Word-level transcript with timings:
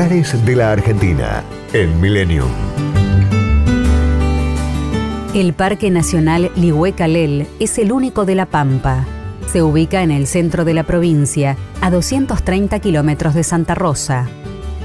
De 0.00 0.56
la 0.56 0.72
Argentina 0.72 1.44
en 1.74 2.00
Millennium. 2.00 2.48
El 5.34 5.52
Parque 5.52 5.90
Nacional 5.90 6.50
Ligüe-Calel 6.56 7.46
es 7.58 7.76
el 7.76 7.92
único 7.92 8.24
de 8.24 8.34
La 8.34 8.46
Pampa. 8.46 9.04
Se 9.52 9.60
ubica 9.62 10.02
en 10.02 10.10
el 10.10 10.26
centro 10.26 10.64
de 10.64 10.72
la 10.72 10.84
provincia, 10.84 11.58
a 11.82 11.90
230 11.90 12.80
kilómetros 12.80 13.34
de 13.34 13.44
Santa 13.44 13.74
Rosa. 13.74 14.26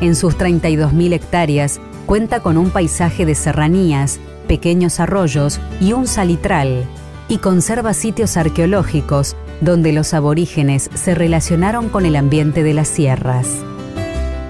En 0.01 0.17
sus 0.17 0.37
32.000 0.37 1.13
hectáreas, 1.13 1.79
cuenta 2.05 2.41
con 2.41 2.57
un 2.57 2.69
paisaje 2.69 3.25
de 3.25 3.35
serranías, 3.35 4.19
pequeños 4.49 4.99
arroyos 4.99 5.61
y 5.79 5.93
un 5.93 6.07
salitral, 6.07 6.83
y 7.29 7.37
conserva 7.37 7.93
sitios 7.93 8.35
arqueológicos 8.35 9.37
donde 9.61 9.93
los 9.93 10.13
aborígenes 10.13 10.89
se 10.93 11.15
relacionaron 11.15 11.87
con 11.87 12.05
el 12.05 12.17
ambiente 12.17 12.63
de 12.63 12.73
las 12.73 12.89
sierras. 12.89 13.63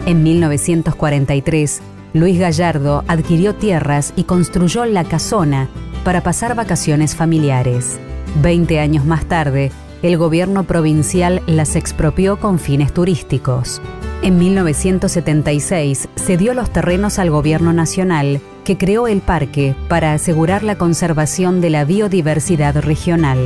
En 0.06 0.22
1943, 0.22 1.82
Luis 2.14 2.40
Gallardo 2.40 3.04
adquirió 3.08 3.56
tierras 3.56 4.14
y 4.16 4.26
construyó 4.26 4.86
La 4.86 5.04
Casona 5.04 5.68
para 6.04 6.22
pasar 6.22 6.54
vacaciones 6.56 7.16
familiares. 7.16 8.00
Veinte 8.40 8.80
años 8.80 9.04
más 9.06 9.26
tarde, 9.26 9.72
el 10.04 10.18
gobierno 10.18 10.64
provincial 10.66 11.42
las 11.48 11.76
expropió 11.76 12.40
con 12.40 12.60
fines 12.60 12.94
turísticos. 12.94 13.82
En 14.22 14.38
1976 14.38 16.08
cedió 16.16 16.54
los 16.54 16.72
terrenos 16.72 17.18
al 17.18 17.32
gobierno 17.32 17.74
nacional, 17.74 18.42
que 18.64 18.78
creó 18.78 19.08
el 19.08 19.22
parque 19.22 19.76
para 19.88 20.14
asegurar 20.14 20.62
la 20.62 20.78
conservación 20.78 21.62
de 21.62 21.72
la 21.72 21.84
biodiversidad 21.84 22.76
regional. 22.80 23.40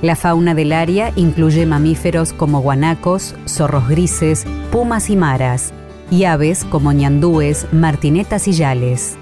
La 0.00 0.14
fauna 0.14 0.54
del 0.54 0.72
área 0.72 1.12
incluye 1.16 1.66
mamíferos 1.66 2.32
como 2.32 2.60
guanacos, 2.60 3.34
zorros 3.46 3.88
grises, 3.88 4.44
pumas 4.70 5.10
y 5.10 5.16
maras, 5.16 5.72
y 6.10 6.24
aves 6.24 6.64
como 6.64 6.92
ñandúes, 6.92 7.66
martinetas 7.72 8.46
y 8.46 8.52
yales. 8.52 9.16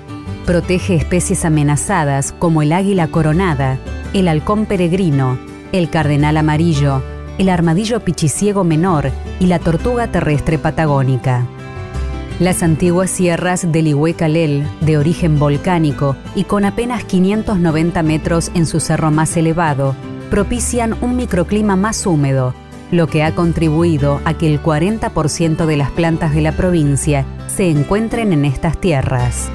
Protege 0.45 0.95
especies 0.95 1.47
amenazadas 1.47 2.33
como 2.39 2.61
el 2.61 2.73
águila 2.73 3.09
coronada, 3.09 3.79
el 4.13 4.29
halcón 4.29 4.67
peregrino, 4.67 5.39
el 5.73 5.89
cardenal 5.89 6.37
amarillo, 6.37 7.03
el 7.39 7.49
armadillo 7.49 8.01
pichiciego 8.01 8.63
menor 8.63 9.11
y 9.41 9.47
la 9.47 9.59
tortuga 9.59 10.09
terrestre 10.09 10.59
patagónica. 10.59 11.47
Las 12.39 12.63
antiguas 12.63 13.11
sierras 13.11 13.73
del 13.73 13.89
Ihuecalel, 13.89 14.67
de 14.83 14.99
origen 14.99 15.39
volcánico 15.39 16.17
y 16.35 16.45
con 16.45 16.67
apenas 16.67 17.05
590 17.05 18.03
metros 18.03 18.51
en 18.55 18.67
su 18.67 18.79
cerro 18.79 19.11
más 19.11 19.39
elevado, 19.39 19.97
propician 20.27 20.97
un 21.01 21.17
microclima 21.17 21.77
más 21.77 22.07
húmedo, 22.07 22.55
lo 22.91 23.07
que 23.07 23.23
ha 23.23 23.35
contribuido 23.35 24.21
a 24.25 24.35
que 24.35 24.53
el 24.53 24.63
40% 24.63 25.67
de 25.67 25.77
las 25.77 25.91
plantas 25.91 26.35
de 26.35 26.43
la 26.43 26.53
provincia 26.53 27.25
se 27.49 27.71
encuentren 27.71 28.33
en 28.33 28.45
estas 28.45 28.81
tierras. 28.81 29.49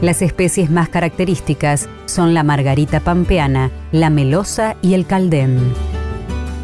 Las 0.00 0.20
especies 0.20 0.70
más 0.70 0.88
características 0.88 1.88
son 2.06 2.34
la 2.34 2.42
margarita 2.42 3.00
pampeana, 3.00 3.70
la 3.92 4.10
melosa 4.10 4.76
y 4.82 4.94
el 4.94 5.06
caldén. 5.06 5.58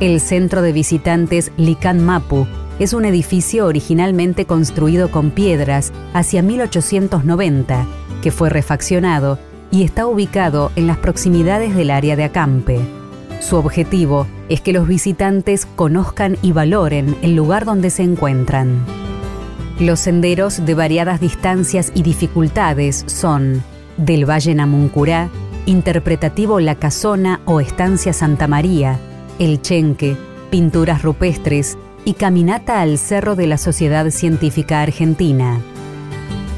El 0.01 0.21
centro 0.21 0.63
de 0.63 0.73
visitantes 0.73 1.53
Lican 1.57 2.05
Mapu 2.05 2.47
es 2.79 2.93
un 2.93 3.05
edificio 3.05 3.67
originalmente 3.67 4.45
construido 4.45 5.11
con 5.11 5.31
piedras 5.31 5.93
hacia 6.15 6.43
1890, 6.43 7.87
que 8.23 8.31
fue 8.31 8.51
refaccionado 8.51 9.39
y 9.71 9.83
está 9.83 10.07
ubicado 10.07 10.73
en 10.77 10.87
las 10.87 10.99
proximidades 10.99 11.77
del 11.77 11.91
área 11.91 12.17
de 12.17 12.25
acampe. 12.25 12.98
Su 13.41 13.57
objetivo 13.57 14.27
es 14.49 14.61
que 14.61 14.73
los 14.73 14.89
visitantes 14.89 15.67
conozcan 15.67 16.37
y 16.43 16.53
valoren 16.53 17.17
el 17.23 17.35
lugar 17.35 17.65
donde 17.65 17.91
se 17.91 18.03
encuentran. 18.03 18.85
Los 19.79 20.01
senderos 20.01 20.67
de 20.67 20.75
variadas 20.75 21.21
distancias 21.21 21.93
y 21.95 22.03
dificultades 22.03 23.05
son 23.07 23.63
del 23.97 24.29
Valle 24.29 24.55
Namuncurá, 24.55 25.29
Interpretativo 25.67 26.61
La 26.61 26.75
Casona 26.75 27.41
o 27.45 27.61
Estancia 27.61 28.13
Santa 28.13 28.49
María, 28.49 28.99
El 29.39 29.63
Chenque, 29.63 30.17
Pinturas 30.51 31.03
Rupestres 31.03 31.79
y 32.05 32.15
Caminata 32.15 32.81
al 32.81 32.99
Cerro 32.99 33.37
de 33.37 33.47
la 33.47 33.59
Sociedad 33.59 34.11
Científica 34.11 34.83
Argentina. 34.83 35.61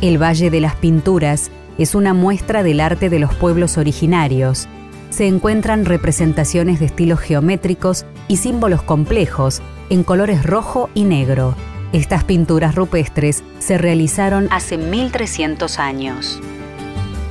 El 0.00 0.22
Valle 0.22 0.48
de 0.48 0.60
las 0.60 0.76
Pinturas 0.76 1.50
es 1.76 1.94
una 1.94 2.14
muestra 2.14 2.62
del 2.62 2.80
arte 2.80 3.10
de 3.10 3.18
los 3.18 3.34
pueblos 3.34 3.76
originarios, 3.76 4.68
se 5.10 5.26
encuentran 5.26 5.84
representaciones 5.84 6.80
de 6.80 6.86
estilos 6.86 7.20
geométricos 7.20 8.06
y 8.28 8.38
símbolos 8.38 8.82
complejos 8.82 9.60
en 9.90 10.04
colores 10.04 10.44
rojo 10.44 10.88
y 10.94 11.04
negro. 11.04 11.54
Estas 11.92 12.24
pinturas 12.24 12.76
rupestres 12.76 13.42
se 13.58 13.76
realizaron 13.76 14.48
hace 14.50 14.78
1300 14.78 15.78
años. 15.80 16.40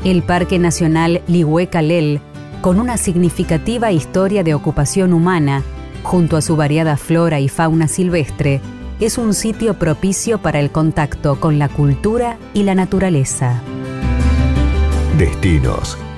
El 0.03 0.21
Parque 0.21 0.59
Nacional 0.59 1.21
Ligüe-Calel, 1.27 2.19
con 2.61 2.79
una 2.79 2.97
significativa 2.97 3.91
historia 3.91 4.43
de 4.43 4.53
ocupación 4.53 5.13
humana, 5.13 5.63
junto 6.03 6.35
a 6.35 6.41
su 6.41 6.57
variada 6.57 6.97
flora 6.97 7.39
y 7.39 7.47
fauna 7.47 7.87
silvestre, 7.87 8.61
es 8.99 9.17
un 9.17 9.33
sitio 9.33 9.75
propicio 9.75 10.39
para 10.39 10.59
el 10.59 10.71
contacto 10.71 11.39
con 11.39 11.57
la 11.57 11.69
cultura 11.69 12.37
y 12.53 12.63
la 12.63 12.75
naturaleza. 12.75 13.61
Destinos 15.17 15.97